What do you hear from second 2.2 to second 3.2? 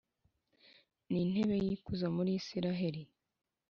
Israheli.